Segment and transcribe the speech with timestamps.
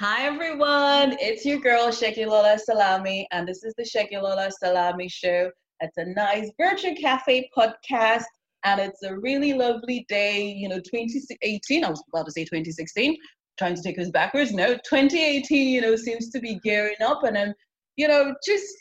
[0.00, 5.50] Hi everyone, it's your girl Segilola Salami, and this is the Segilola Salami Show.
[5.80, 8.24] It's a nice virtual cafe podcast,
[8.64, 10.40] and it's a really lovely day.
[10.40, 11.84] You know, 2018.
[11.84, 13.14] I was about to say 2016.
[13.58, 14.54] Trying to take us backwards.
[14.54, 15.68] No, 2018.
[15.68, 17.52] You know, seems to be gearing up, and I'm,
[17.96, 18.74] you know, just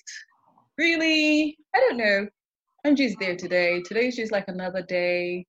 [0.77, 2.27] really, I don't know.
[2.85, 3.81] I'm just there today.
[3.81, 5.45] Today's just like another day.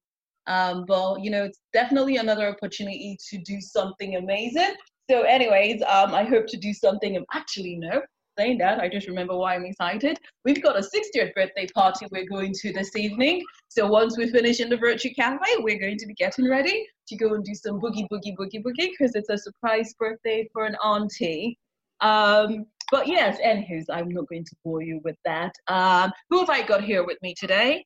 [0.48, 4.74] Um, but you know, it's definitely another opportunity to do something amazing.
[5.10, 7.20] So, anyways, um, I hope to do something.
[7.32, 8.00] Actually, no,
[8.38, 10.16] saying that, I just remember why I'm excited.
[10.44, 13.42] We've got a 60th birthday party we're going to this evening.
[13.66, 17.16] So once we finish in the virtual cafe, we're going to be getting ready to
[17.16, 20.76] go and do some boogie, boogie, boogie, boogie because it's a surprise birthday for an
[20.76, 21.58] auntie.
[22.00, 25.50] Um, but yes, anywho's, I'm not going to bore you with that.
[25.66, 27.84] Um, who have I got here with me today?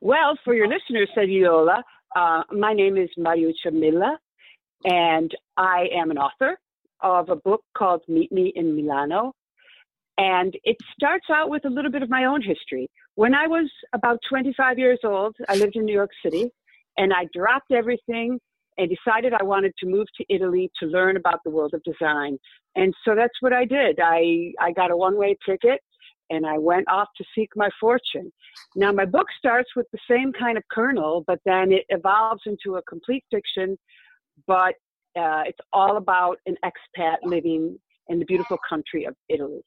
[0.00, 1.84] Well, for your listeners, Saviola,
[2.16, 4.18] uh, my name is Mariuccia Milla,
[4.84, 6.58] and I am an author
[7.00, 9.32] of a book called Meet Me in Milano.
[10.18, 12.88] And it starts out with a little bit of my own history.
[13.16, 16.50] When I was about 25 years old, I lived in New York City,
[16.96, 18.38] and I dropped everything
[18.78, 22.38] and decided I wanted to move to Italy to learn about the world of design.
[22.74, 23.98] And so that's what I did.
[24.02, 25.80] I, I got a one way ticket
[26.30, 28.32] and I went off to seek my fortune.
[28.74, 32.76] Now, my book starts with the same kind of kernel, but then it evolves into
[32.76, 33.78] a complete fiction.
[34.46, 34.74] But
[35.18, 39.62] uh, it's all about an expat living in the beautiful country of Italy.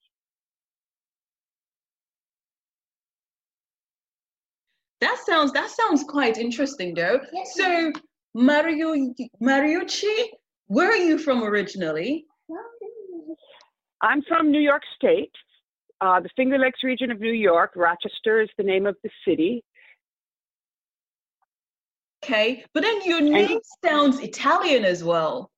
[5.01, 7.21] That sounds that sounds quite interesting, though.
[7.31, 7.91] Yes, so,
[8.33, 8.93] Mario
[9.41, 10.25] Mariucci,
[10.67, 12.25] where are you from originally?
[14.01, 15.31] I'm from New York State,
[16.01, 17.71] uh, the Finger Lakes region of New York.
[17.75, 19.63] Rochester is the name of the city.
[22.29, 25.49] Okay, but then your name and, sounds Italian as well.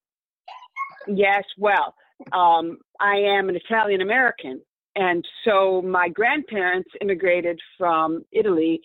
[1.05, 1.93] Yes, well,
[2.31, 4.61] um, I am an Italian American.
[4.95, 8.79] And so my grandparents immigrated from Italy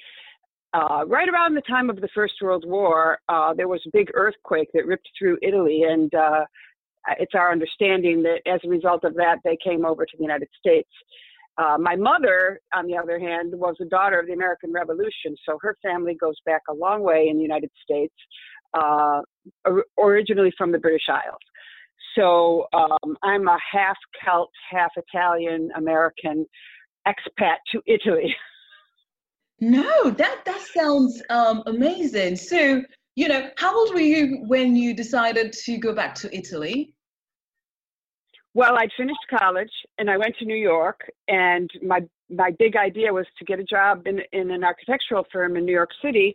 [0.75, 3.19] uh, right around the time of the First World War.
[3.29, 6.45] Uh, there was a big earthquake that ripped through Italy, and uh,
[7.21, 10.49] it's our understanding that as a result of that, they came over to the United
[10.59, 10.91] States.
[11.59, 15.59] Uh, my mother, on the other hand, was a daughter of the American Revolution, so
[15.63, 18.15] her family goes back a long way in the United States,
[18.75, 19.21] uh,
[19.99, 21.41] originally from the British Isles.
[22.15, 26.47] So um, I'm a half Celt, half Italian American
[27.07, 28.35] expat to Italy.
[29.59, 32.37] No, that that sounds um, amazing.
[32.37, 32.83] So,
[33.15, 36.95] you know, how old were you when you decided to go back to Italy?
[38.57, 42.01] Well, I'd finished college and I went to New York, and my
[42.31, 45.75] my big idea was to get a job in in an architectural firm in New
[45.75, 46.35] York City,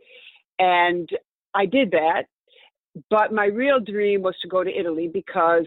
[0.59, 1.09] and
[1.55, 2.25] I did that.
[3.09, 5.65] But my real dream was to go to Italy because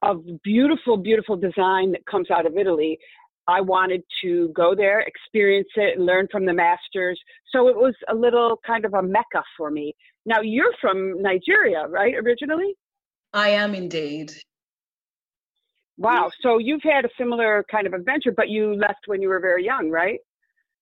[0.00, 2.98] of beautiful, beautiful design that comes out of Italy.
[3.46, 7.20] I wanted to go there, experience it, and learn from the masters.
[7.52, 9.94] So it was a little kind of a mecca for me.
[10.24, 12.72] Now, you're from Nigeria, right, originally?
[13.34, 14.32] I am indeed.
[16.00, 16.30] Wow.
[16.40, 19.62] So you've had a similar kind of adventure, but you left when you were very
[19.62, 20.18] young, right?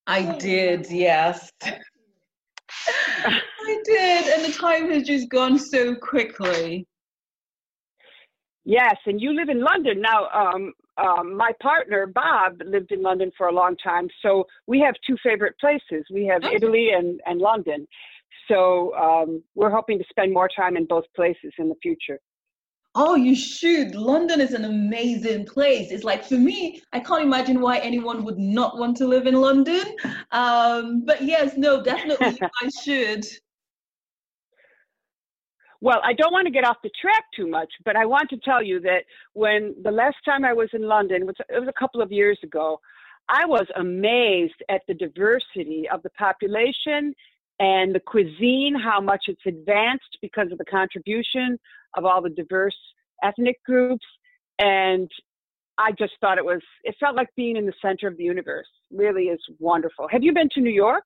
[0.06, 1.50] I did, yes.
[3.26, 6.86] I did, and the time has just gone so quickly.
[8.64, 10.28] Yes, and you live in London now.
[10.28, 14.94] Um, um, my partner Bob lived in London for a long time, so we have
[15.04, 16.04] two favorite places.
[16.12, 16.54] We have okay.
[16.54, 17.88] Italy and, and London.
[18.46, 22.20] So um, we're hoping to spend more time in both places in the future.
[22.94, 23.94] Oh, you should.
[23.94, 25.90] London is an amazing place.
[25.90, 29.34] It's like for me, I can't imagine why anyone would not want to live in
[29.34, 29.94] London.
[30.32, 33.26] Um, but yes, no, definitely I should.
[35.80, 38.36] Well, I don't want to get off the track too much, but I want to
[38.38, 42.02] tell you that when the last time I was in London, it was a couple
[42.02, 42.80] of years ago,
[43.28, 47.14] I was amazed at the diversity of the population
[47.60, 51.58] and the cuisine, how much it's advanced because of the contribution
[51.96, 52.76] of all the diverse
[53.22, 54.04] ethnic groups.
[54.58, 55.10] And
[55.78, 58.66] I just thought it was, it felt like being in the center of the universe.
[58.90, 60.08] Really is wonderful.
[60.08, 61.04] Have you been to New York?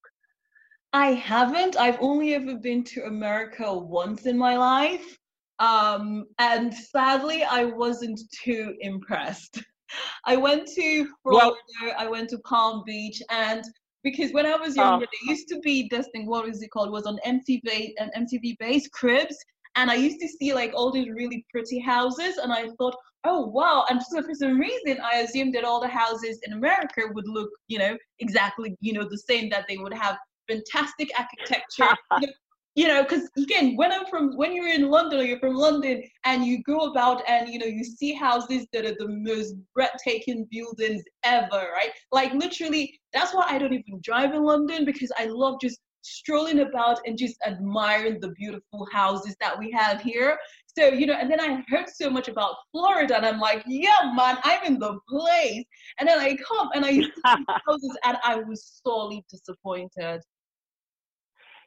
[0.93, 1.77] I haven't.
[1.77, 5.19] I've only ever been to America once in my life.
[5.59, 9.63] Um, and sadly, I wasn't too impressed.
[10.27, 11.53] I went to Florida,
[11.83, 13.63] well, I went to Palm Beach, and
[14.03, 15.09] because when I was younger, oh.
[15.27, 16.89] there used to be this thing, what was it called?
[16.89, 19.37] It was on MTV, an MTV base, Cribs.
[19.77, 23.47] And I used to see like all these really pretty houses, and I thought, oh
[23.47, 23.85] wow.
[23.89, 27.51] And so for some reason, I assumed that all the houses in America would look,
[27.69, 31.95] you know, exactly, you know, the same, that they would have fantastic architecture,
[32.75, 36.03] you know, because again, when I'm from, when you're in London or you're from London
[36.25, 40.47] and you go about and you know you see houses that are the most breathtaking
[40.51, 41.91] buildings ever, right?
[42.11, 46.61] Like literally, that's why I don't even drive in London because I love just strolling
[46.61, 50.39] about and just admiring the beautiful houses that we have here.
[50.77, 54.13] So, you know, and then I heard so much about Florida and I'm like, yeah,
[54.15, 55.65] man, I'm in the place.
[55.99, 60.21] And then I come and I see houses and I was sorely disappointed.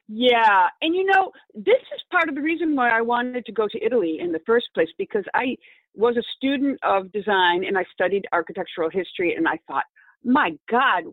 [0.08, 3.66] Yeah, and you know, this is part of the reason why I wanted to go
[3.66, 5.56] to Italy in the first place because I
[5.94, 9.84] was a student of design and I studied architectural history and I thought,
[10.22, 11.04] my God,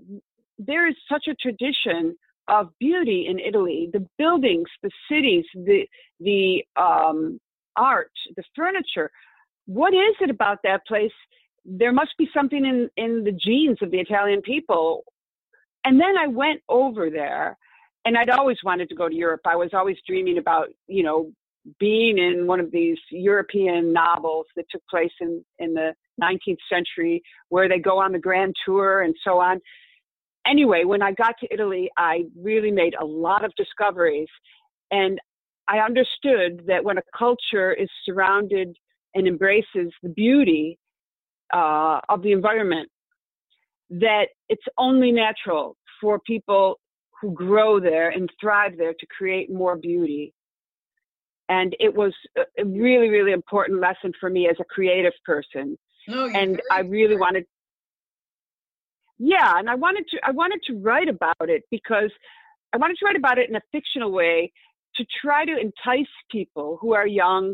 [0.59, 2.15] there is such a tradition
[2.47, 3.89] of beauty in Italy.
[3.91, 5.87] The buildings, the cities, the
[6.19, 7.39] the um,
[7.75, 9.11] art, the furniture.
[9.65, 11.11] What is it about that place?
[11.65, 15.03] There must be something in in the genes of the Italian people.
[15.85, 17.57] And then I went over there,
[18.05, 19.41] and I'd always wanted to go to Europe.
[19.45, 21.31] I was always dreaming about, you know,
[21.77, 27.23] being in one of these European novels that took place in in the 19th century,
[27.49, 29.59] where they go on the grand tour and so on
[30.45, 34.27] anyway, when I got to Italy, I really made a lot of discoveries.
[34.91, 35.19] And
[35.67, 38.75] I understood that when a culture is surrounded
[39.15, 40.77] and embraces the beauty
[41.53, 42.89] uh, of the environment,
[43.89, 46.79] that it's only natural for people
[47.21, 50.33] who grow there and thrive there to create more beauty.
[51.47, 55.77] And it was a really, really important lesson for me as a creative person.
[56.07, 57.45] No, and I really wanted
[59.17, 62.11] yeah and i wanted to i wanted to write about it because
[62.73, 64.51] i wanted to write about it in a fictional way
[64.95, 67.53] to try to entice people who are young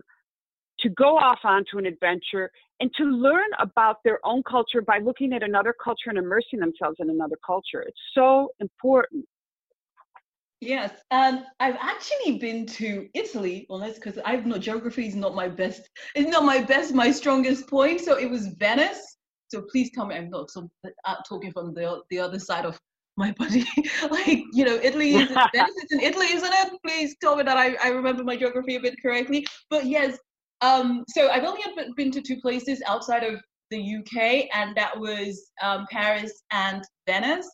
[0.80, 5.34] to go off onto an adventure and to learn about their own culture by looking
[5.34, 9.26] at another culture and immersing themselves in another culture it's so important
[10.62, 15.48] Yes, and I've actually been to Italy, honest, because I've no geography is not my
[15.48, 15.90] best.
[16.16, 18.02] It's not my best, my strongest point.
[18.02, 19.16] So it was Venice,
[19.50, 20.70] so please tell me I'm not some,
[21.06, 22.80] uh, talking from the the other side of
[23.20, 23.66] my body.
[24.10, 26.74] like, you know, Italy is it's in Italy, isn't it?
[26.84, 29.46] Please tell me that I, I remember my geography a bit correctly.
[29.70, 30.18] But yes,
[30.62, 31.62] um, so I've only
[31.96, 37.50] been to two places outside of the UK, and that was um, Paris and Venice.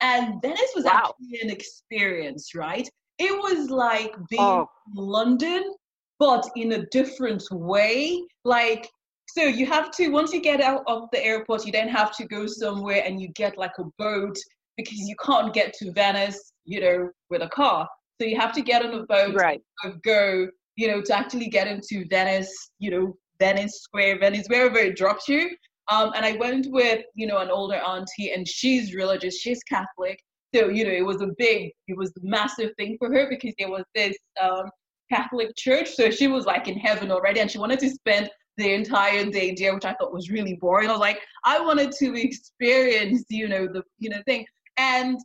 [0.00, 0.92] And Venice was wow.
[1.04, 2.88] actually an experience, right?
[3.18, 4.68] It was like being oh.
[4.94, 5.74] London,
[6.18, 8.22] but in a different way.
[8.44, 8.88] Like
[9.34, 12.26] so you have to once you get out of the airport, you then have to
[12.26, 14.36] go somewhere and you get like a boat
[14.76, 17.88] because you can't get to Venice, you know, with a car.
[18.20, 19.60] So you have to get on a boat, right?
[20.02, 24.96] Go, you know, to actually get into Venice, you know, Venice Square, Venice, wherever it
[24.96, 25.50] drops you.
[25.90, 30.20] Um, and I went with, you know, an older auntie, and she's religious, she's Catholic.
[30.54, 33.54] So, you know, it was a big, it was a massive thing for her because
[33.58, 34.70] there was this um,
[35.10, 35.90] Catholic church.
[35.94, 39.54] So she was like in heaven already, and she wanted to spend the entire day
[39.56, 40.88] there, which I thought was really boring.
[40.88, 44.44] I was like, I wanted to experience, you know, the you know thing.
[44.76, 45.18] And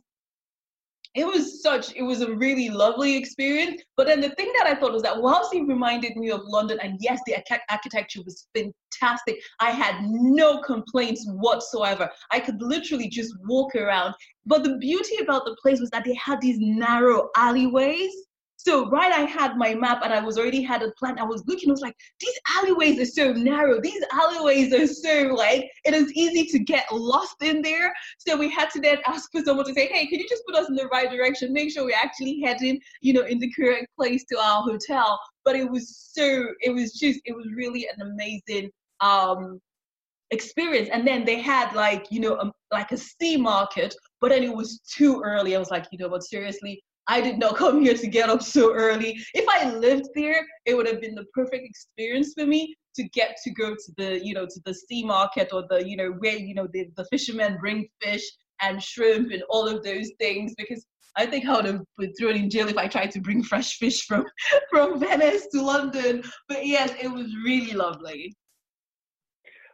[1.16, 4.74] it was such it was a really lovely experience but then the thing that i
[4.74, 7.34] thought was that it reminded me of london and yes the
[7.70, 14.14] architecture was fantastic i had no complaints whatsoever i could literally just walk around
[14.44, 18.12] but the beauty about the place was that they had these narrow alleyways
[18.66, 21.20] so right, I had my map and I was already had a plan.
[21.20, 23.80] I was looking, I was like, these alleyways are so narrow.
[23.80, 27.94] These alleyways are so like it is easy to get lost in there.
[28.18, 30.56] So we had to then ask for someone to say, hey, can you just put
[30.56, 31.52] us in the right direction?
[31.52, 35.16] Make sure we're actually heading, you know, in the correct place to our hotel.
[35.44, 38.70] But it was so, it was just, it was really an amazing
[39.00, 39.60] um
[40.32, 44.42] experience and then they had like you know um, like a sea market but then
[44.42, 47.80] it was too early i was like you know what seriously I did not come
[47.80, 49.18] here to get up so early.
[49.34, 53.36] If I lived there, it would have been the perfect experience for me to get
[53.44, 56.36] to go to the, you know, to the sea market or the, you know, where,
[56.36, 58.24] you know, the, the fishermen bring fish
[58.60, 60.84] and shrimp and all of those things because
[61.16, 63.78] I think I would have been thrown in jail if I tried to bring fresh
[63.78, 64.26] fish from
[64.70, 66.22] from Venice to London.
[66.48, 68.34] But yes, it was really lovely.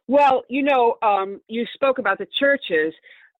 [0.08, 2.92] Well, you know, um, you spoke about the churches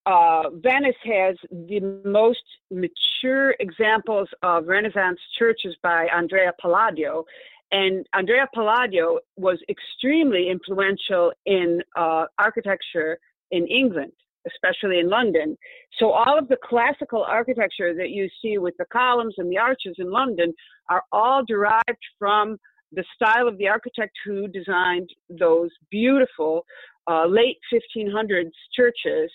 [0.07, 7.25] uh, Venice has the most mature examples of Renaissance churches by Andrea Palladio.
[7.71, 13.19] And Andrea Palladio was extremely influential in uh, architecture
[13.51, 14.13] in England,
[14.47, 15.57] especially in London.
[15.99, 19.97] So all of the classical architecture that you see with the columns and the arches
[19.99, 20.53] in London
[20.91, 22.59] are all derived from
[22.91, 26.67] the style of the architect who designed those beautiful
[27.11, 29.31] uh, late 1500s churches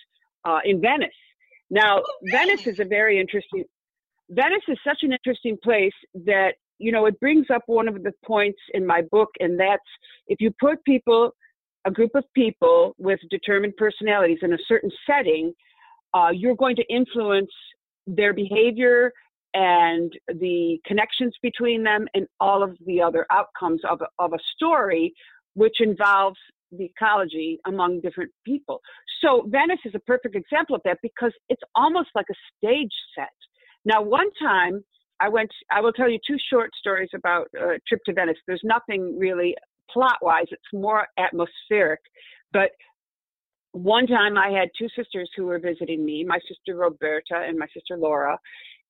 [0.45, 1.09] uh, in Venice.
[1.69, 3.63] Now, oh, Venice is a very interesting.
[4.29, 5.93] Venice is such an interesting place
[6.25, 9.81] that, you know, it brings up one of the points in my book, and that's
[10.27, 11.31] if you put people,
[11.85, 15.53] a group of people with determined personalities in a certain setting,
[16.13, 17.51] uh, you're going to influence
[18.05, 19.11] their behavior
[19.53, 25.13] and the connections between them and all of the other outcomes of of a story,
[25.53, 26.37] which involves
[26.71, 28.81] the ecology among different people.
[29.21, 33.29] So Venice is a perfect example of that because it's almost like a stage set.
[33.85, 34.83] Now, one time
[35.19, 38.37] I went, I will tell you two short stories about a trip to Venice.
[38.47, 39.55] There's nothing really
[39.91, 42.01] plot wise, it's more atmospheric.
[42.51, 42.71] But
[43.71, 47.67] one time I had two sisters who were visiting me, my sister Roberta and my
[47.73, 48.37] sister Laura.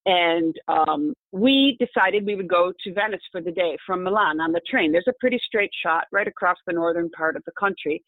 [0.08, 4.54] And um, we decided we would go to Venice for the day from Milan on
[4.54, 4.94] the train.
[4.94, 8.02] There's a pretty straight shot right across the northern part of the country.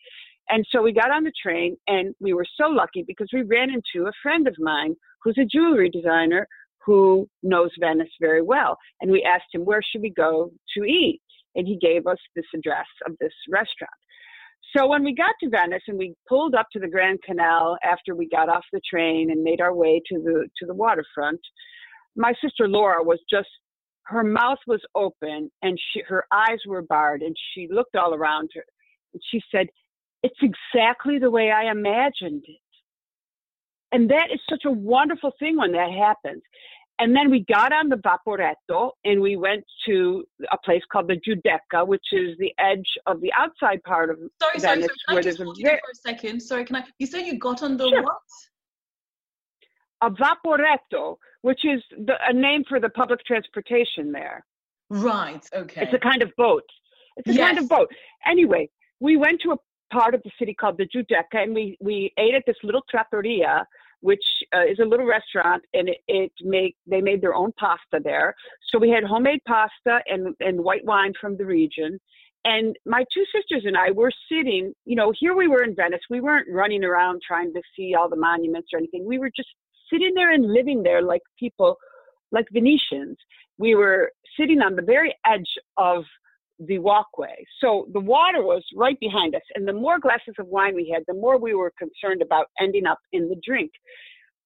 [0.48, 3.70] And so we got on the train and we were so lucky because we ran
[3.70, 6.48] into a friend of mine who's a jewelry designer
[6.86, 8.78] who knows Venice very well.
[9.02, 11.22] And we asked him, where should we go to eat?
[11.56, 13.92] And he gave us this address of this restaurant.
[14.76, 18.16] So when we got to Venice and we pulled up to the Grand Canal after
[18.16, 21.42] we got off the train and made our way to the to the waterfront,
[22.16, 23.48] my sister Laura was just
[24.04, 28.50] her mouth was open and she, her eyes were barred and she looked all around
[28.56, 28.64] her
[29.14, 29.68] and she said,
[30.24, 32.60] "It's exactly the way I imagined it."
[33.92, 36.44] And that is such a wonderful thing when that happens.
[37.00, 41.16] And then we got on the Vaporetto and we went to a place called the
[41.16, 44.62] Giudecca, which is the edge of the outside part of sorry, Venice.
[44.62, 46.42] Sorry, sorry, can I just hold you for a second?
[46.42, 46.84] Sorry, can I?
[47.00, 48.04] You say you got on the sure.
[48.04, 48.18] what?
[50.02, 54.46] A Vaporetto, which is the, a name for the public transportation there.
[54.90, 55.46] Right.
[55.54, 55.84] Okay.
[55.84, 56.64] It's a kind of boat.
[57.18, 57.48] It's a yes.
[57.48, 57.92] kind of boat.
[58.26, 59.58] Anyway, we went to a
[59.92, 63.66] part of the city called the Giudecca, and we we ate at this little trattoria
[64.02, 64.24] which
[64.56, 68.36] uh, is a little restaurant, and it, it made they made their own pasta there.
[68.70, 72.00] So we had homemade pasta and and white wine from the region.
[72.46, 76.00] And my two sisters and I were sitting, you know, here we were in Venice.
[76.10, 79.06] We weren't running around trying to see all the monuments or anything.
[79.06, 79.50] We were just
[79.92, 81.78] sitting there and living there like people,
[82.32, 83.18] like Venetians.
[83.58, 86.04] We were sitting on the very edge of
[86.60, 87.46] the walkway.
[87.62, 89.42] So the water was right behind us.
[89.56, 92.86] And the more glasses of wine we had, the more we were concerned about ending
[92.86, 93.72] up in the drink.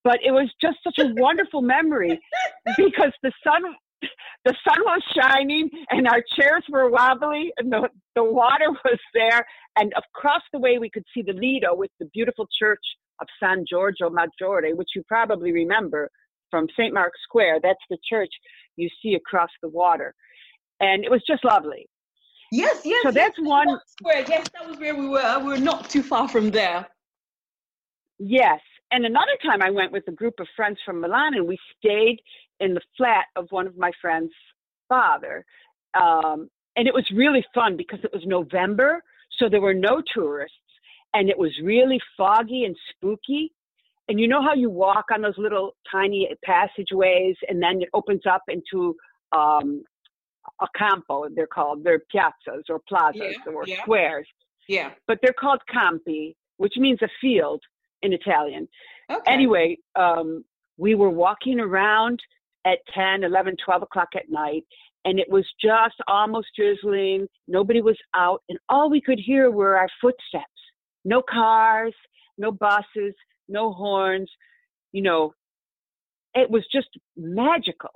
[0.03, 2.19] But it was just such a wonderful memory
[2.77, 3.63] because the sun
[4.45, 9.45] the sun was shining and our chairs were wobbly and the, the water was there
[9.77, 12.83] and across the way we could see the lido with the beautiful church
[13.21, 16.09] of san giorgio maggiore which you probably remember
[16.49, 18.31] from st mark's square that's the church
[18.75, 20.13] you see across the water
[20.79, 21.87] and it was just lovely
[22.53, 23.01] Yes, yes.
[23.01, 23.79] So yes, that's one.
[23.87, 24.25] Square.
[24.29, 25.39] Yes, that was where we were.
[25.39, 26.85] We were not too far from there.
[28.19, 28.59] Yes.
[28.91, 32.19] And another time I went with a group of friends from Milan and we stayed
[32.59, 34.31] in the flat of one of my friend's
[34.87, 35.43] father.
[35.99, 39.01] Um, and it was really fun because it was November,
[39.39, 40.55] so there were no tourists
[41.13, 43.53] and it was really foggy and spooky.
[44.09, 48.25] And you know how you walk on those little tiny passageways and then it opens
[48.25, 48.95] up into
[49.31, 49.83] um,
[50.61, 51.83] a campo, they're called.
[51.83, 53.81] They're piazzas or plazas yeah, or yeah.
[53.81, 54.27] squares.
[54.67, 54.91] Yeah.
[55.07, 57.61] But they're called campi, which means a field
[58.01, 58.67] in Italian.
[59.09, 59.31] Okay.
[59.31, 60.43] Anyway, um,
[60.77, 62.19] we were walking around
[62.65, 64.63] at 10, 11, 12 o'clock at night,
[65.05, 67.27] and it was just almost drizzling.
[67.47, 70.47] Nobody was out, and all we could hear were our footsteps.
[71.05, 71.93] No cars,
[72.37, 73.13] no buses,
[73.47, 74.29] no horns.
[74.91, 75.33] You know,
[76.33, 77.91] it was just magical.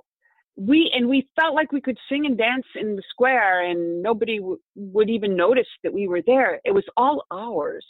[0.56, 4.38] We and we felt like we could sing and dance in the square and nobody
[4.38, 6.60] w- would even notice that we were there.
[6.64, 7.86] It was all ours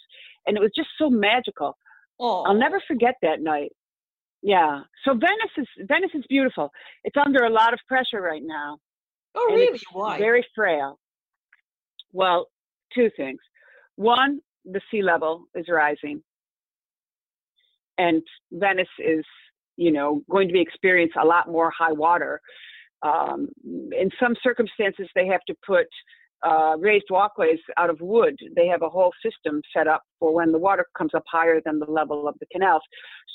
[0.47, 1.77] and it was just so magical.
[2.21, 3.73] Oh i'll never forget that night.
[4.43, 4.83] Yeah.
[5.05, 6.71] So venice is venice is beautiful.
[7.05, 8.79] It's under a lot of pressure right now
[9.35, 9.81] oh really?
[9.93, 10.19] Why?
[10.19, 10.99] very frail.
[12.13, 12.49] Well
[12.95, 13.41] two things.
[13.97, 16.23] One the sea level is rising
[17.99, 18.23] and
[18.53, 19.25] venice is
[19.79, 22.41] you know, going to be experience a lot more high water.
[23.03, 25.87] Um, in some circumstances, they have to put
[26.45, 28.37] uh, raised walkways out of wood.
[28.55, 31.79] They have a whole system set up for when the water comes up higher than
[31.79, 32.83] the level of the canals.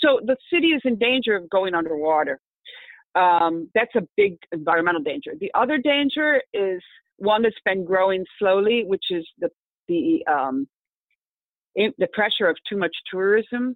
[0.02, 2.40] So the city is in danger of going underwater.
[3.16, 5.32] Um, that's a big environmental danger.
[5.40, 6.82] The other danger is
[7.18, 9.50] one that's been growing slowly, which is the
[9.88, 10.68] the um,
[11.75, 13.75] the pressure of too much tourism.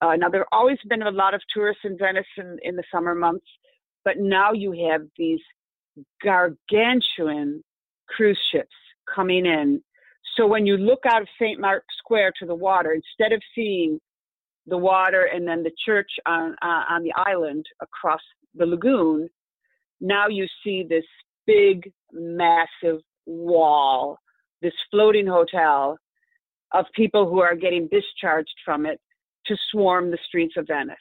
[0.00, 2.84] Uh, now, there have always been a lot of tourists in Venice in, in the
[2.92, 3.46] summer months,
[4.04, 5.40] but now you have these
[6.22, 7.62] gargantuan
[8.08, 8.74] cruise ships
[9.12, 9.82] coming in.
[10.36, 11.58] So when you look out of St.
[11.58, 13.98] Mark's Square to the water, instead of seeing
[14.66, 18.20] the water and then the church on uh, on the island across
[18.54, 19.28] the lagoon,
[20.00, 21.04] now you see this
[21.46, 24.18] big, massive wall,
[24.60, 25.98] this floating hotel
[26.72, 29.00] of people who are getting discharged from it
[29.46, 30.96] to swarm the streets of Venice.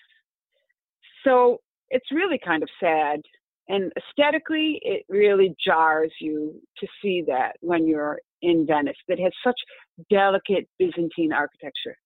[1.24, 3.22] So it's really kind of sad.
[3.68, 9.32] And aesthetically, it really jars you to see that when you're in Venice, that has
[9.44, 9.60] such
[10.10, 11.98] delicate Byzantine architecture.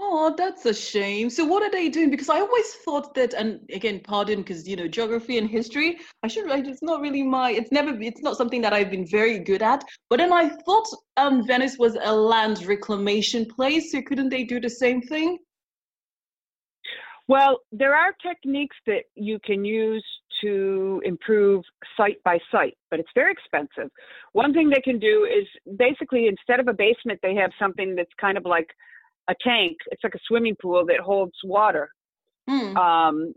[0.00, 1.30] Oh, that's a shame.
[1.30, 2.10] So what are they doing?
[2.10, 6.28] Because I always thought that, and again, pardon, because you know, geography and history, I
[6.28, 6.66] should write.
[6.66, 7.52] It's not really my.
[7.52, 7.96] It's never.
[8.00, 9.84] It's not something that I've been very good at.
[10.10, 10.86] But then I thought
[11.16, 13.92] um, Venice was a land reclamation place.
[13.92, 15.38] So couldn't they do the same thing?
[17.28, 20.04] Well, there are techniques that you can use
[20.42, 21.64] to improve
[21.96, 23.90] site by site, but it's very expensive.
[24.32, 25.46] One thing they can do is
[25.78, 28.68] basically instead of a basement, they have something that's kind of like
[29.28, 29.76] a tank.
[29.90, 31.88] It's like a swimming pool that holds water.
[32.48, 32.76] Mm.
[32.76, 33.34] Um,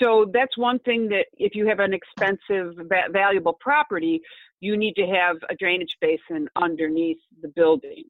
[0.00, 4.20] so that's one thing that if you have an expensive, va- valuable property,
[4.60, 8.04] you need to have a drainage basin underneath the building.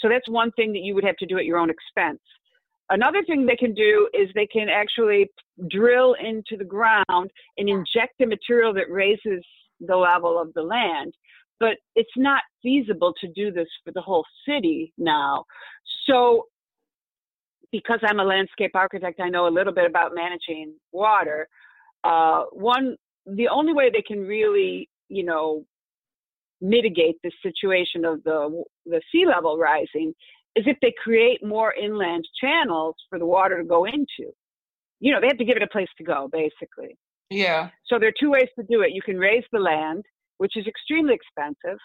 [0.00, 2.20] So that's one thing that you would have to do at your own expense.
[2.90, 5.30] Another thing they can do is they can actually
[5.70, 9.44] drill into the ground and inject a material that raises
[9.80, 11.14] the level of the land.
[11.60, 15.44] But it's not feasible to do this for the whole city now.
[16.08, 16.46] So,
[17.70, 21.48] because I'm a landscape architect, I know a little bit about managing water.
[22.02, 25.64] Uh, one, the only way they can really, you know,
[26.62, 30.14] mitigate the situation of the the sea level rising
[30.56, 34.32] is if they create more inland channels for the water to go into.
[34.98, 36.98] You know, they have to give it a place to go, basically.
[37.30, 37.70] Yeah.
[37.86, 38.92] So there are two ways to do it.
[38.92, 40.04] You can raise the land,
[40.40, 41.78] which is extremely expensive,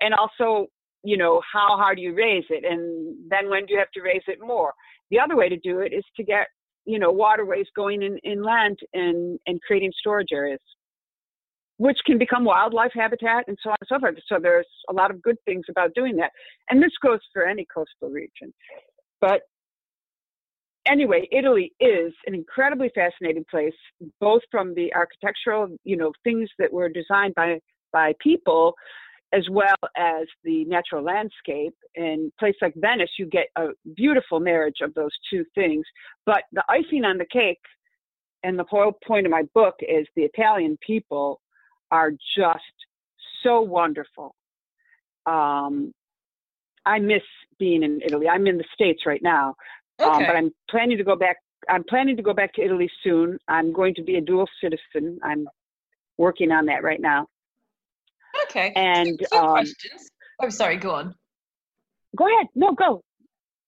[0.00, 0.66] and also,
[1.02, 4.02] you know, how hard do you raise it, and then when do you have to
[4.02, 4.72] raise it more?
[5.10, 6.46] The other way to do it is to get,
[6.84, 10.60] you know, waterways going in inland and and creating storage areas
[11.86, 14.14] which can become wildlife habitat and so on and so forth.
[14.26, 16.30] So there's a lot of good things about doing that.
[16.68, 18.52] And this goes for any coastal region.
[19.18, 19.40] But
[20.84, 23.72] anyway, Italy is an incredibly fascinating place,
[24.20, 27.58] both from the architectural, you know, things that were designed by
[27.92, 28.74] by people,
[29.32, 31.74] as well as the natural landscape.
[31.94, 35.84] In a place like Venice, you get a beautiful marriage of those two things.
[36.26, 37.60] But the icing on the cake,
[38.42, 41.40] and the whole point of my book is the Italian people
[41.90, 42.74] are just
[43.42, 44.34] so wonderful.
[45.26, 45.92] Um,
[46.86, 47.22] I miss
[47.58, 48.28] being in Italy.
[48.28, 49.54] I'm in the States right now,
[50.00, 50.10] okay.
[50.10, 51.36] um, but I'm planning to go back.
[51.68, 53.38] I'm planning to go back to Italy soon.
[53.48, 55.18] I'm going to be a dual citizen.
[55.22, 55.46] I'm
[56.16, 57.26] working on that right now.
[58.44, 58.72] Okay.
[58.76, 60.10] And um, questions.
[60.42, 60.76] Oh, sorry.
[60.76, 61.14] Go on.
[62.16, 62.46] Go ahead.
[62.54, 63.02] No, go.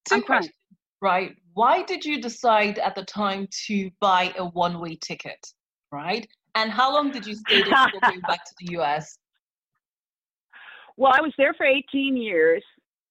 [0.09, 0.55] Two I'm questions.
[1.01, 1.11] Fine.
[1.11, 1.37] Right.
[1.55, 5.45] Why did you decide at the time to buy a one-way ticket?
[5.91, 6.27] Right.
[6.55, 9.19] And how long did you stay before going back to the US?
[10.99, 12.63] Well, I was there for 18 years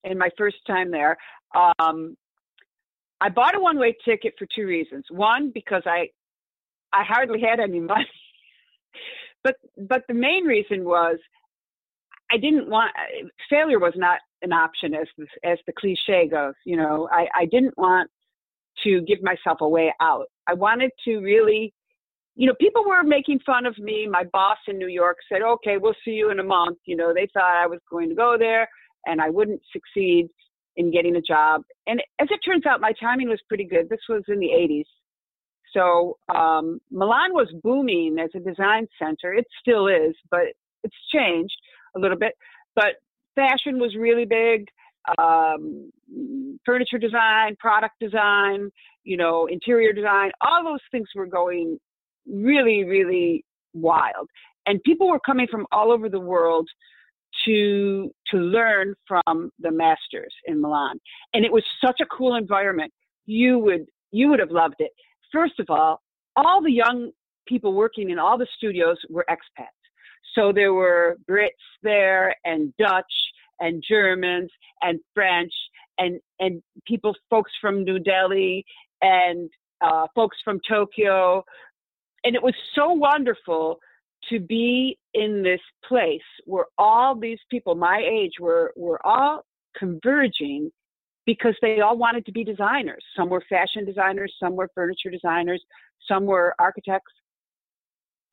[0.03, 1.17] in my first time there.
[1.55, 2.15] Um,
[3.19, 5.05] I bought a one-way ticket for two reasons.
[5.09, 6.09] One, because I
[6.93, 8.07] I hardly had any money,
[9.43, 11.17] but but the main reason was
[12.31, 12.91] I didn't want
[13.49, 15.07] failure was not an option as
[15.43, 16.53] as the cliche goes.
[16.65, 18.09] You know, I, I didn't want
[18.83, 20.27] to give myself a way out.
[20.47, 21.73] I wanted to really
[22.35, 24.07] you know, people were making fun of me.
[24.09, 26.77] My boss in New York said, okay, we'll see you in a month.
[26.85, 28.67] You know, they thought I was going to go there
[29.05, 30.27] and I wouldn't succeed
[30.77, 31.63] in getting a job.
[31.87, 33.89] And as it turns out, my timing was pretty good.
[33.89, 34.85] This was in the 80s.
[35.73, 39.33] So um, Milan was booming as a design center.
[39.33, 40.47] It still is, but
[40.83, 41.55] it's changed
[41.95, 42.33] a little bit.
[42.75, 42.95] But
[43.35, 44.67] fashion was really big.
[45.17, 45.91] Um,
[46.65, 48.69] furniture design, product design,
[49.03, 51.79] you know, interior design, all those things were going
[52.31, 54.29] really, really wild.
[54.67, 56.67] And people were coming from all over the world
[57.45, 60.99] to to learn from the masters in Milan.
[61.33, 62.91] And it was such a cool environment.
[63.25, 64.91] You would you would have loved it.
[65.31, 66.01] First of all,
[66.35, 67.11] all the young
[67.47, 69.80] people working in all the studios were expats.
[70.35, 71.49] So there were Brits
[71.83, 73.13] there and Dutch
[73.59, 74.49] and Germans
[74.81, 75.53] and French
[75.97, 78.65] and and people folks from New Delhi
[79.01, 79.49] and
[79.81, 81.43] uh, folks from Tokyo
[82.23, 83.79] and it was so wonderful
[84.29, 89.43] to be in this place where all these people my age were were all
[89.77, 90.71] converging
[91.25, 93.03] because they all wanted to be designers.
[93.15, 95.63] Some were fashion designers, some were furniture designers,
[96.07, 97.13] some were architects.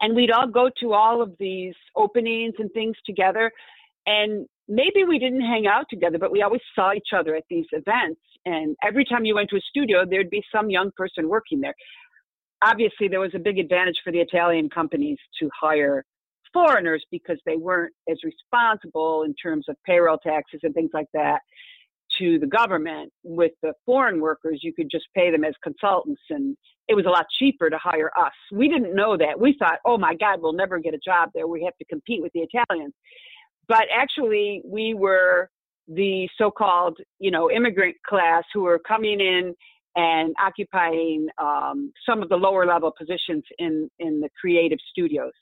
[0.00, 3.52] And we'd all go to all of these openings and things together.
[4.06, 7.66] And maybe we didn't hang out together, but we always saw each other at these
[7.72, 8.20] events.
[8.46, 11.74] And every time you went to a studio, there'd be some young person working there.
[12.62, 16.04] obviously there was a big advantage for the Italian companies to hire
[16.52, 21.40] foreigners because they weren't as responsible in terms of payroll taxes and things like that
[22.18, 23.12] to the government.
[23.22, 26.56] With the foreign workers, you could just pay them as consultants and
[26.88, 28.32] it was a lot cheaper to hire us.
[28.50, 29.38] We didn't know that.
[29.38, 31.46] We thought, oh my God, we'll never get a job there.
[31.46, 32.94] We have to compete with the Italians.
[33.68, 35.50] But actually, we were
[35.86, 39.54] the so-called, you know, immigrant class who were coming in
[39.96, 45.32] and occupying um, some of the lower level positions in in the creative studios.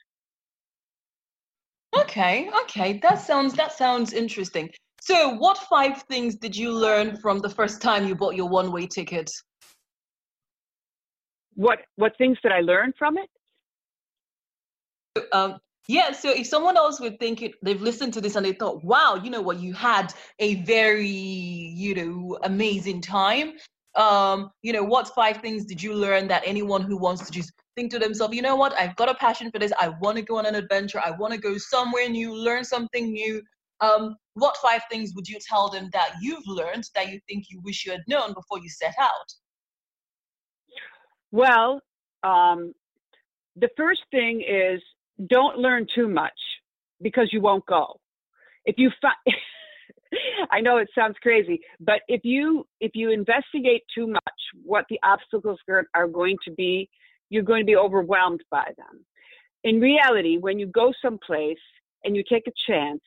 [1.97, 4.71] Okay, okay, that sounds that sounds interesting.
[5.07, 8.89] So, what five things did you learn from the first time you bought your one-way
[8.89, 9.31] ticket?
[11.55, 13.31] What what things did I learn from it?
[15.33, 18.53] Um, yeah, so if someone else would think it, they've listened to this and they
[18.53, 23.53] thought, wow, you know what, you had a very, you know, amazing time.
[23.95, 27.53] Um, you know, what five things did you learn that anyone who wants to just
[27.77, 30.23] think to themselves, you know what, I've got a passion for this, I want to
[30.23, 33.41] go on an adventure, I want to go somewhere new, learn something new.
[33.81, 37.61] Um, what five things would you tell them that you've learned that you think you
[37.63, 39.33] wish you had known before you set out?
[41.33, 41.81] Well,
[42.23, 42.73] um,
[43.57, 44.81] the first thing is
[45.29, 46.39] don't learn too much
[47.03, 47.99] because you won't go.
[48.65, 49.15] If you find,
[50.51, 54.23] I know it sounds crazy, but if you if you investigate too much
[54.63, 55.59] what the obstacles
[55.95, 56.89] are going to be,
[57.31, 59.05] you're going to be overwhelmed by them.
[59.65, 61.59] In reality, when you go someplace
[62.05, 63.03] and you take a chance,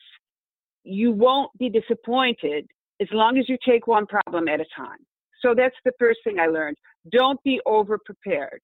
[0.84, 2.66] you won't be disappointed
[3.00, 4.98] as long as you take one problem at a time.
[5.42, 6.76] So that's the first thing I learned.
[7.10, 8.60] Don't be over prepared.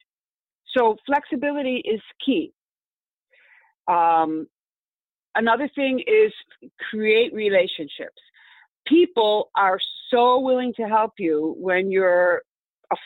[0.76, 2.52] So flexibility is key.
[3.88, 4.46] Um,
[5.34, 6.32] another thing is
[6.90, 8.20] create relationships.
[8.86, 9.78] People are
[10.10, 12.42] so willing to help you when you're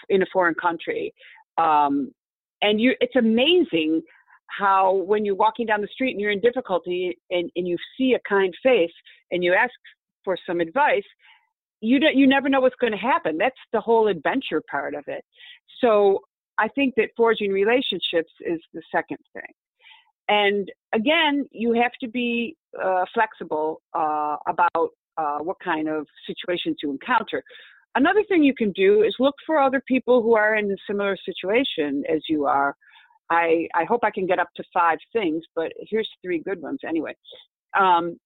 [0.09, 1.15] in a foreign country.
[1.59, 2.13] Um,
[2.63, 4.03] and you, it's amazing
[4.59, 8.15] how when you're walking down the street and you're in difficulty and, and you see
[8.15, 8.93] a kind face
[9.31, 9.73] and you ask
[10.25, 11.05] for some advice,
[11.81, 13.39] you don't, you never know what's going to happen.
[13.39, 15.25] That's the whole adventure part of it.
[15.81, 16.21] So
[16.59, 19.43] I think that forging relationships is the second thing.
[20.29, 26.77] And again, you have to be uh, flexible uh, about uh, what kind of situations
[26.83, 27.43] you encounter.
[27.97, 31.17] Another thing you can do is look for other people who are in a similar
[31.25, 32.77] situation as you are.
[33.31, 36.81] I, I hope I can get up to five things, but here's three good ones
[36.87, 37.15] anyway.
[37.79, 38.19] Um,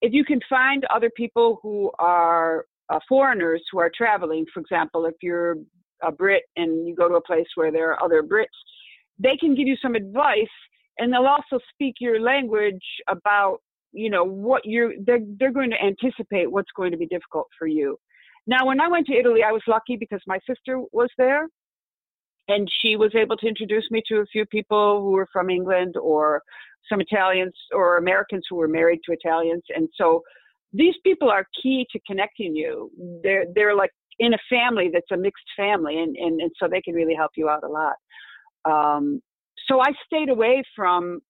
[0.00, 5.06] if you can find other people who are uh, foreigners who are traveling, for example,
[5.06, 5.56] if you're
[6.02, 8.46] a Brit and you go to a place where there are other Brits,
[9.18, 10.46] they can give you some advice
[10.98, 13.58] and they'll also speak your language about
[13.92, 17.66] you know what you're they're they're going to anticipate what's going to be difficult for
[17.66, 17.98] you
[18.46, 21.48] now when i went to italy i was lucky because my sister was there
[22.48, 25.96] and she was able to introduce me to a few people who were from england
[25.96, 26.42] or
[26.88, 30.22] some italians or americans who were married to italians and so
[30.72, 32.90] these people are key to connecting you
[33.22, 36.82] they're they're like in a family that's a mixed family and and, and so they
[36.82, 37.94] can really help you out a lot
[38.64, 39.20] um,
[39.66, 41.20] so I stayed away from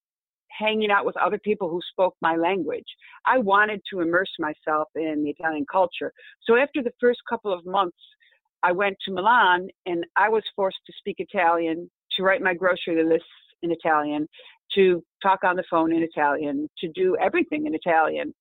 [0.59, 2.87] hanging out with other people who spoke my language.
[3.27, 6.13] I wanted to immerse myself in the Italian culture.
[6.43, 7.99] So after the first couple of months,
[8.63, 13.05] I went to Milan and I was forced to speak Italian, to write my grocery
[13.05, 13.27] lists
[13.63, 14.29] in Italian,
[14.75, 18.35] to talk on the phone in Italian, to do everything in Italian.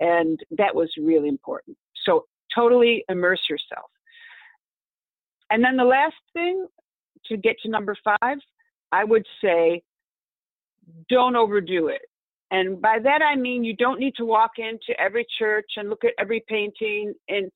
[0.00, 1.76] And that was really important.
[2.04, 3.90] So totally immerse yourself.
[5.50, 6.66] And then the last thing
[7.26, 8.38] to get to number five
[8.92, 9.82] I would say
[11.10, 12.02] don't overdo it.
[12.50, 16.04] And by that I mean you don't need to walk into every church and look
[16.04, 17.50] at every painting and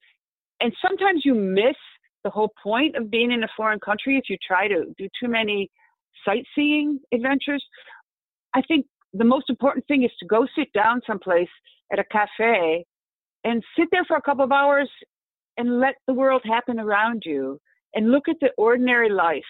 [0.60, 1.76] and sometimes you miss
[2.24, 5.28] the whole point of being in a foreign country if you try to do too
[5.28, 5.70] many
[6.24, 7.64] sightseeing adventures.
[8.54, 11.48] I think the most important thing is to go sit down someplace
[11.92, 12.84] at a cafe
[13.44, 14.90] and sit there for a couple of hours
[15.56, 17.58] and let the world happen around you
[17.94, 19.42] and look at the ordinary life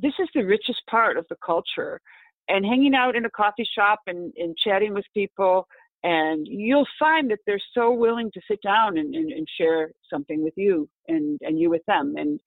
[0.00, 2.00] this is the richest part of the culture.
[2.48, 5.66] And hanging out in a coffee shop and, and chatting with people,
[6.04, 10.44] and you'll find that they're so willing to sit down and, and, and share something
[10.44, 12.14] with you and, and you with them.
[12.16, 12.38] And,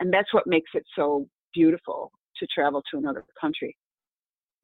[0.00, 3.76] and that's what makes it so beautiful to travel to another country.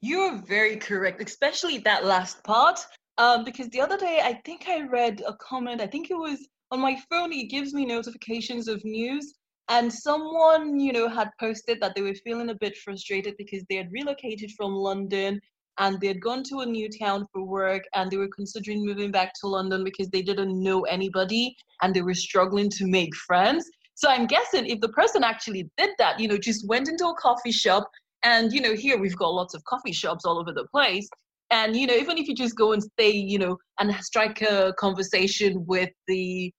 [0.00, 2.85] You're very correct, especially that last part.
[3.16, 6.48] Um, because the other day, I think I read a comment, I think it was
[6.72, 9.35] on my phone, it gives me notifications of news
[9.68, 13.76] and someone you know had posted that they were feeling a bit frustrated because they
[13.76, 15.40] had relocated from london
[15.78, 19.11] and they had gone to a new town for work and they were considering moving
[19.11, 23.68] back to london because they didn't know anybody and they were struggling to make friends
[23.94, 27.14] so i'm guessing if the person actually did that you know just went into a
[27.14, 27.88] coffee shop
[28.24, 31.08] And, you know, here we've got lots of coffee shops all over the place.
[31.50, 34.72] And, you know, even if you just go and stay, you know, and strike a
[34.78, 36.52] conversation with the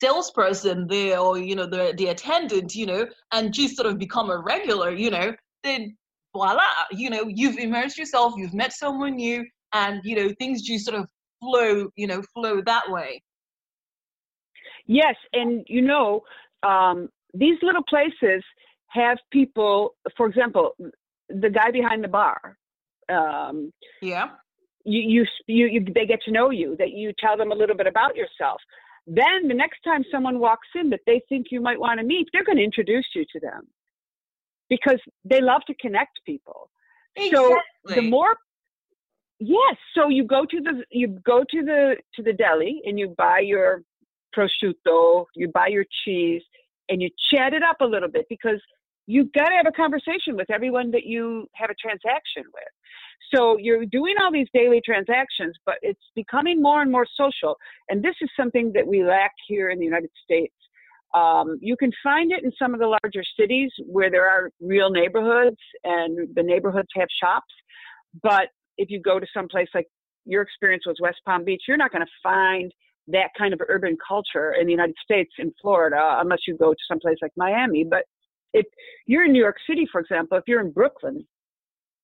[0.00, 4.30] salesperson there or, you know, the, the attendant, you know, and just sort of become
[4.30, 5.96] a regular, you know, then
[6.36, 10.84] voila, you know, you've immersed yourself, you've met someone new, and, you know, things just
[10.84, 11.06] sort of
[11.40, 13.22] flow, you know, flow that way.
[14.86, 15.16] Yes.
[15.32, 16.22] And, you know,
[16.62, 18.42] um, these little places
[18.88, 20.72] have people, for example,
[21.28, 22.56] the guy behind the bar.
[23.08, 24.28] Um, yeah.
[24.84, 27.76] You, you, you, you, they get to know you, that you tell them a little
[27.76, 28.60] bit about yourself.
[29.06, 32.28] Then the next time someone walks in that they think you might want to meet,
[32.32, 33.68] they're going to introduce you to them
[34.68, 36.70] because they love to connect people.
[37.16, 37.58] Exactly.
[37.86, 38.36] So the more
[39.38, 43.14] Yes, so you go to the you go to the to the deli and you
[43.18, 43.82] buy your
[44.34, 46.42] prosciutto, you buy your cheese,
[46.88, 48.60] and you chat it up a little bit because
[49.06, 52.72] you've got to have a conversation with everyone that you have a transaction with.
[53.34, 57.56] So you're doing all these daily transactions, but it's becoming more and more social.
[57.90, 60.54] And this is something that we lack here in the United States.
[61.16, 64.90] Um, you can find it in some of the larger cities where there are real
[64.90, 67.52] neighborhoods and the neighborhoods have shops.
[68.22, 69.86] But if you go to some place like
[70.26, 72.70] your experience was West Palm Beach, you're not going to find
[73.08, 76.80] that kind of urban culture in the United States in Florida unless you go to
[76.86, 77.84] some place like Miami.
[77.88, 78.04] But
[78.52, 78.66] if
[79.06, 81.26] you're in New York City, for example, if you're in Brooklyn,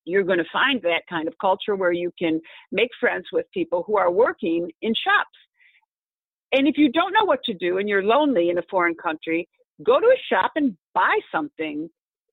[0.05, 3.83] you're going to find that kind of culture where you can make friends with people
[3.85, 5.37] who are working in shops.
[6.53, 9.49] And if you don't know what to do and you're lonely in a foreign country,
[9.83, 11.89] go to a shop and buy something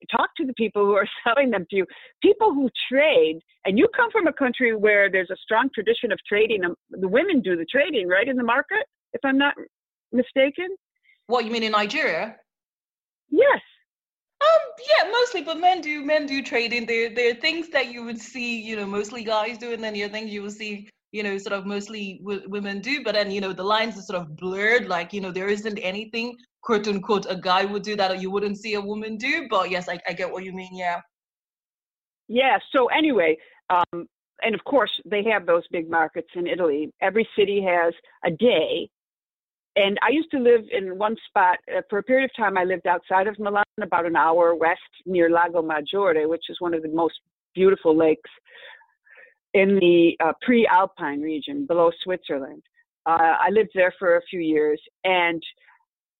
[0.09, 1.85] talk to the people who are selling them to you.
[2.21, 6.19] People who trade, and you come from a country where there's a strong tradition of
[6.27, 6.63] trading.
[6.65, 9.55] Um, the women do the trading, right, in the market, if I'm not
[10.11, 10.69] mistaken.
[11.27, 12.35] What you mean in Nigeria?
[13.29, 13.61] Yes.
[14.41, 16.87] Um, yeah, mostly, but men do men do trading.
[16.87, 19.93] There, there are things that you would see, you know, mostly guys do, and then
[19.93, 23.03] there are things you will see, you know, sort of mostly w- women do.
[23.03, 24.87] But then, you know, the lines are sort of blurred.
[24.87, 28.57] Like, you know, there isn't anything quote unquote a guy would do that you wouldn't
[28.57, 31.01] see a woman do but yes i, I get what you mean yeah
[32.27, 33.37] yeah so anyway
[33.69, 34.07] um,
[34.43, 37.93] and of course they have those big markets in italy every city has
[38.25, 38.89] a day
[39.75, 42.63] and i used to live in one spot uh, for a period of time i
[42.63, 46.81] lived outside of milan about an hour west near lago maggiore which is one of
[46.83, 47.19] the most
[47.53, 48.29] beautiful lakes
[49.53, 52.63] in the uh, pre-alpine region below switzerland
[53.05, 55.41] uh, i lived there for a few years and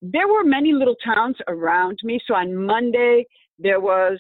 [0.02, 2.20] there were many little towns around me.
[2.26, 3.26] So on Monday,
[3.60, 4.20] there was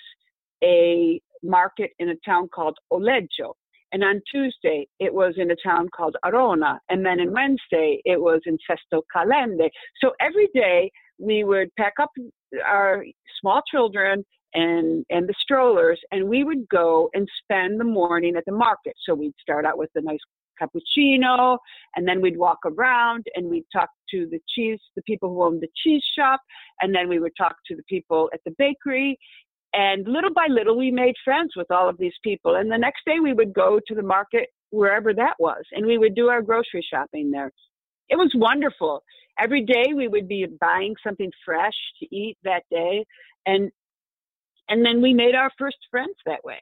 [0.63, 3.53] a market in a town called Oleggio.
[3.93, 6.79] And on Tuesday, it was in a town called Arona.
[6.89, 9.69] And then on Wednesday, it was in Sesto Calende.
[10.01, 12.11] So every day, we would pack up
[12.65, 13.03] our
[13.39, 18.43] small children and and the strollers and we would go and spend the morning at
[18.45, 20.19] the market so we'd start out with a nice
[20.61, 21.57] cappuccino,
[21.95, 25.61] and then we'd walk around and we'd talk to the cheese, the people who owned
[25.61, 26.41] the cheese shop,
[26.81, 29.17] and then we would talk to the people at the bakery.
[29.73, 32.55] And little by little, we made friends with all of these people.
[32.55, 35.97] And the next day, we would go to the market wherever that was, and we
[35.97, 37.51] would do our grocery shopping there.
[38.09, 39.01] It was wonderful.
[39.39, 43.05] Every day, we would be buying something fresh to eat that day,
[43.45, 43.71] and
[44.71, 46.61] and then we made our first friends that way.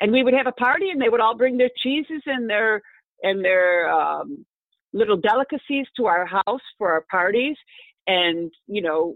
[0.00, 2.82] And we would have a party, and they would all bring their cheeses and their
[3.22, 4.44] and their um,
[4.92, 7.56] little delicacies to our house for our parties.
[8.06, 9.14] And you know,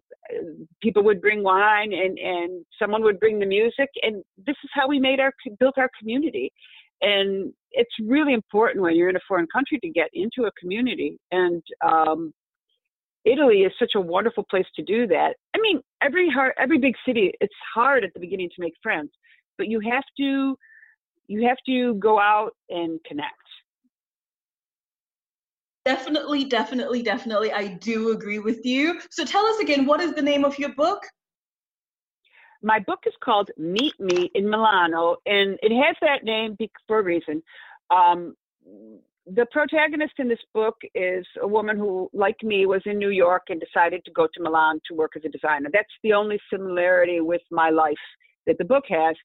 [0.80, 4.86] people would bring wine, and and someone would bring the music, and this is how
[4.86, 6.52] we made our built our community.
[7.00, 11.18] And it's really important when you're in a foreign country to get into a community.
[11.32, 12.32] And um,
[13.24, 15.36] Italy is such a wonderful place to do that.
[15.54, 19.10] I mean, every hard, every big city, it's hard at the beginning to make friends,
[19.56, 20.56] but you have to
[21.26, 23.32] you have to go out and connect.
[25.84, 27.52] Definitely, definitely, definitely.
[27.52, 29.00] I do agree with you.
[29.10, 31.02] So tell us again, what is the name of your book?
[32.62, 36.56] My book is called Meet Me in Milano, and it has that name
[36.88, 37.42] for a reason.
[37.90, 38.34] Um,
[39.26, 43.44] the protagonist in this book is a woman who, like me, was in New York
[43.48, 45.70] and decided to go to Milan to work as a designer.
[45.72, 47.94] That's the only similarity with my life
[48.46, 49.16] that the book has.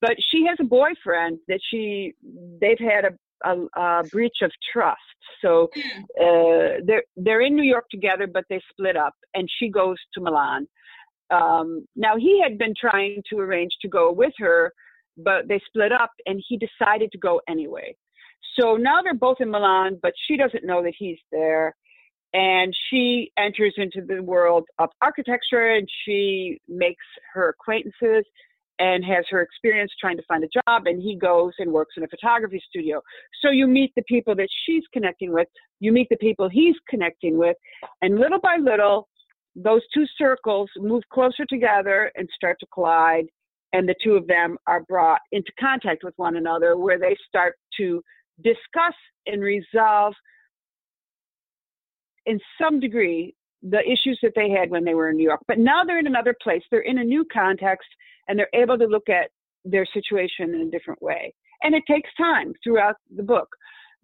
[0.00, 2.14] But she has a boyfriend that she
[2.60, 3.10] they've had a
[3.44, 5.00] a, a breach of trust.
[5.42, 6.02] So hmm.
[6.20, 10.20] uh, they're they're in New York together, but they split up, and she goes to
[10.20, 10.66] Milan.
[11.30, 14.72] Um, now he had been trying to arrange to go with her,
[15.16, 17.96] but they split up, and he decided to go anyway.
[18.58, 21.74] So now they're both in Milan, but she doesn't know that he's there.
[22.32, 28.24] And she enters into the world of architecture and she makes her acquaintances
[28.80, 32.02] and has her experience trying to find a job and he goes and works in
[32.02, 33.00] a photography studio
[33.42, 35.46] so you meet the people that she's connecting with
[35.80, 37.56] you meet the people he's connecting with
[38.00, 39.08] and little by little
[39.54, 43.26] those two circles move closer together and start to collide
[43.72, 47.56] and the two of them are brought into contact with one another where they start
[47.76, 48.02] to
[48.42, 48.94] discuss
[49.26, 50.14] and resolve
[52.26, 55.40] in some degree the issues that they had when they were in New York.
[55.46, 57.88] But now they're in another place, they're in a new context,
[58.28, 59.30] and they're able to look at
[59.64, 61.34] their situation in a different way.
[61.62, 63.48] And it takes time throughout the book.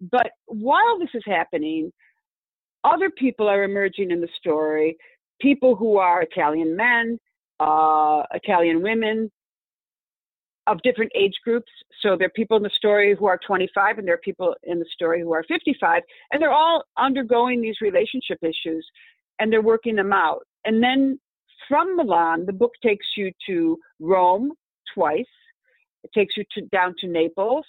[0.01, 1.91] But while this is happening,
[2.85, 4.97] other people are emerging in the story
[5.41, 7.19] people who are Italian men,
[7.61, 9.31] uh, Italian women,
[10.67, 11.71] of different age groups.
[12.01, 14.79] So there are people in the story who are 25, and there are people in
[14.79, 16.03] the story who are 55,
[16.33, 18.87] and they're all undergoing these relationship issues,
[19.39, 20.47] and they're working them out.
[20.65, 21.19] And then
[21.69, 24.53] from Milan, the book takes you to Rome
[24.95, 25.25] twice.
[26.05, 27.65] It takes you to, down to Naples.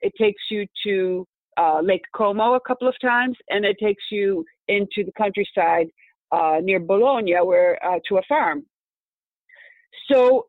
[0.00, 4.44] It takes you to uh, Lake Como a couple of times, and it takes you
[4.68, 5.88] into the countryside
[6.30, 8.64] uh, near Bologna, where uh, to a farm.
[10.10, 10.46] So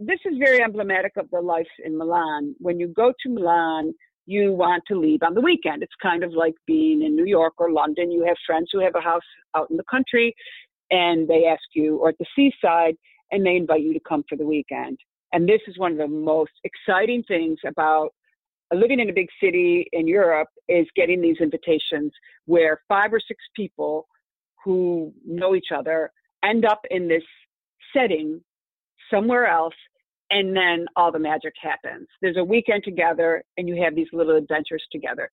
[0.00, 2.56] this is very emblematic of the life in Milan.
[2.58, 3.92] When you go to Milan,
[4.24, 5.82] you want to leave on the weekend.
[5.82, 8.10] It's kind of like being in New York or London.
[8.10, 9.20] You have friends who have a house
[9.54, 10.34] out in the country
[10.90, 12.96] and they ask you, or at the seaside,
[13.30, 14.98] and they invite you to come for the weekend.
[15.32, 18.10] And this is one of the most exciting things about
[18.74, 22.12] living in a big city in Europe is getting these invitations
[22.46, 24.06] where five or six people
[24.64, 26.10] who know each other
[26.42, 27.22] end up in this
[27.94, 28.40] setting
[29.12, 29.74] somewhere else
[30.30, 32.06] and then all the magic happens.
[32.22, 35.30] There's a weekend together and you have these little adventures together.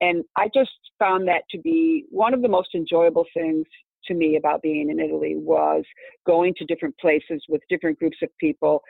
[0.00, 3.64] And I just found that to be one of the most enjoyable things
[4.06, 5.84] to me about being in Italy was
[6.26, 8.82] going to different places with different groups of people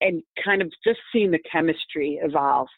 [0.00, 2.68] and kind of just seeing the chemistry evolve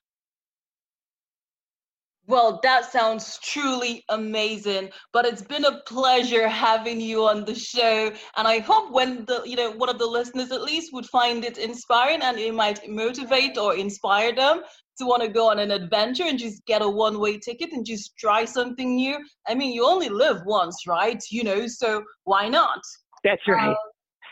[2.27, 4.91] well, that sounds truly amazing.
[5.13, 8.13] But it's been a pleasure having you on the show.
[8.37, 11.45] And I hope when the, you know, one of the listeners at least would find
[11.45, 14.63] it inspiring and it might motivate or inspire them
[14.99, 17.85] to want to go on an adventure and just get a one way ticket and
[17.85, 19.17] just try something new.
[19.49, 21.23] I mean, you only live once, right?
[21.31, 22.81] You know, so why not?
[23.25, 23.75] That's right.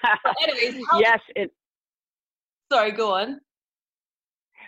[0.05, 1.20] Um, anyways, yes.
[1.35, 1.50] It-
[2.72, 3.40] Sorry, go on.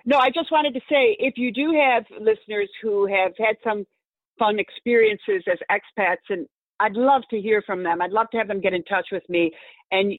[0.05, 3.85] No, I just wanted to say if you do have listeners who have had some
[4.39, 6.47] fun experiences as expats, and
[6.81, 8.03] I'd love to hear from them.
[8.03, 9.53] I'd love to have them get in touch with me.
[9.93, 10.19] And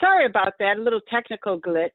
[0.00, 1.90] sorry about that, a little technical glitch.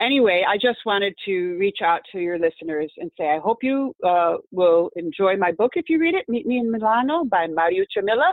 [0.00, 3.94] Anyway, I just wanted to reach out to your listeners and say I hope you
[4.04, 8.02] uh, will enjoy my book if you read it, Meet Me in Milano by Mariuccia
[8.02, 8.32] Milla.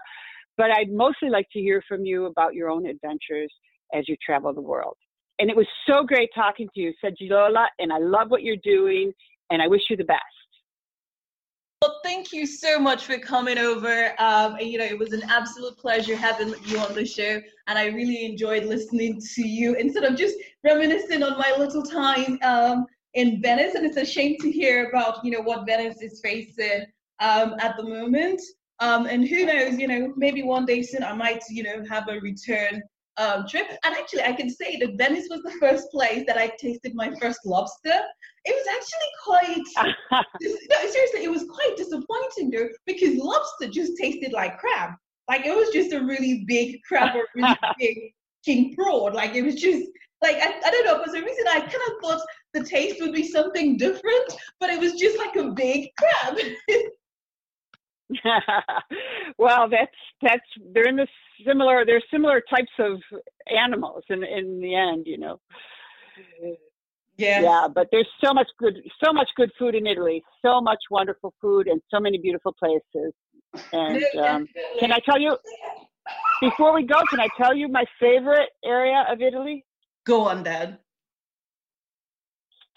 [0.57, 3.51] But I'd mostly like to hear from you about your own adventures
[3.93, 4.97] as you travel the world.
[5.39, 9.11] And it was so great talking to you, Segilola, and I love what you're doing,
[9.49, 10.21] and I wish you the best.
[11.81, 14.13] Well, thank you so much for coming over.
[14.17, 17.87] Um, you know, it was an absolute pleasure having you on the show, and I
[17.87, 23.41] really enjoyed listening to you instead of just reminiscing on my little time um, in
[23.41, 23.75] Venice.
[23.75, 26.85] And it's a shame to hear about, you know, what Venice is facing
[27.19, 28.41] um, at the moment.
[28.79, 32.07] Um, and who knows, you know, maybe one day soon I might, you know, have
[32.07, 32.81] a return
[33.17, 33.67] um, trip.
[33.83, 37.13] And actually, I can say that Venice was the first place that I tasted my
[37.21, 37.99] first lobster.
[38.45, 44.33] It was actually quite, no, seriously, it was quite disappointing though, because lobster just tasted
[44.33, 44.91] like crab.
[45.29, 47.97] Like it was just a really big crab or really big
[48.43, 49.13] king prawn.
[49.13, 49.87] Like it was just,
[50.21, 52.21] like, I, I don't know, for some reason I kind of thought
[52.53, 56.37] the taste would be something different, but it was just like a big crab.
[59.37, 60.41] well, that's that's
[60.73, 61.07] they're in the
[61.45, 61.85] similar.
[61.85, 63.01] They're similar types of
[63.55, 65.39] animals in in the end, you know.
[67.17, 67.41] Yeah.
[67.41, 70.23] Yeah, but there's so much good, so much good food in Italy.
[70.43, 73.13] So much wonderful food and so many beautiful places.
[73.71, 74.47] And um,
[74.79, 75.37] can I tell you
[76.41, 76.95] before we go?
[77.09, 79.63] Can I tell you my favorite area of Italy?
[80.05, 80.79] Go on, Dad.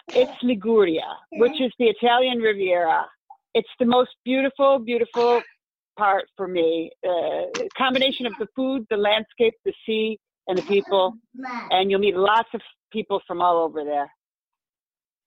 [0.09, 3.05] It's Liguria, which is the Italian Riviera
[3.57, 5.41] it's the most beautiful, beautiful
[5.97, 6.91] part for me.
[7.07, 11.13] Uh, combination of the food, the landscape, the sea, and the people,
[11.71, 14.09] and you'll meet lots of people from all over there.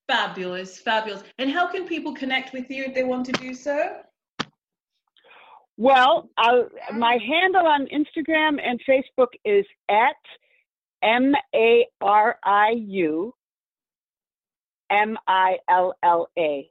[0.08, 1.22] Fabulous, fabulous.
[1.38, 3.96] And how can people connect with you if they want to do so?
[5.76, 10.22] Well, I'll, my handle on Instagram and Facebook is at
[11.02, 13.34] M A R I U
[14.90, 16.70] M I L L A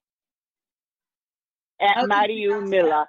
[1.81, 2.07] at okay.
[2.07, 3.07] Mariu Milla.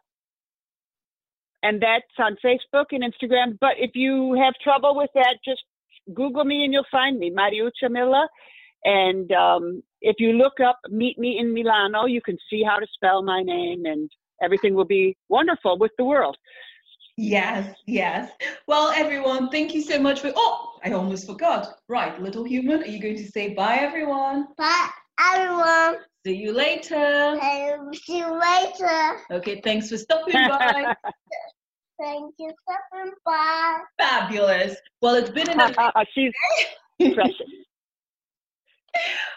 [1.63, 3.59] And that's on Facebook and Instagram.
[3.61, 5.63] But if you have trouble with that, just
[6.15, 8.27] Google me and you'll find me, Mariuccia Milla.
[8.85, 12.87] And um, if you look up Meet Me in Milano, you can see how to
[12.95, 14.11] spell my name and
[14.43, 16.37] everything will be wonderful with the world.
[17.17, 18.33] Yes, yes.
[18.67, 20.33] Well, everyone, thank you so much for.
[20.35, 21.79] Oh, I almost forgot.
[21.87, 24.47] Right, little human, are you going to say bye, everyone?
[24.57, 24.89] Bye,
[25.21, 26.03] everyone.
[26.27, 27.39] See you later.
[27.95, 29.21] see you later.
[29.31, 30.95] Okay, thanks for stopping by.
[32.01, 33.79] Thank you for stopping by.
[33.99, 34.77] Fabulous.
[35.03, 35.75] Well, it's been an.
[36.15, 36.33] She's
[37.15, 37.37] precious.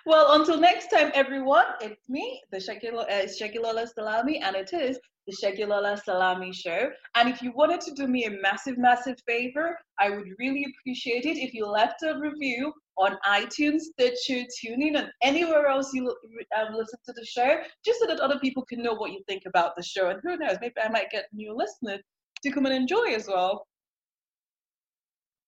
[0.05, 5.35] well, until next time, everyone, it's me, the Segilola uh, Salami, and it is the
[5.43, 6.89] Segilola Salami Show.
[7.15, 11.25] And if you wanted to do me a massive, massive favor, I would really appreciate
[11.25, 16.15] it if you left a review on iTunes, Stitcher, TuneIn, and anywhere else you
[16.57, 19.43] um, listen to the show, just so that other people can know what you think
[19.47, 20.09] about the show.
[20.09, 22.01] And who knows, maybe I might get new listeners
[22.43, 23.65] to come and enjoy as well.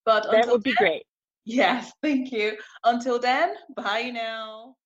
[0.06, 1.04] But that would be then, great.
[1.46, 2.58] Yes, thank you.
[2.84, 4.76] Until then, bye now.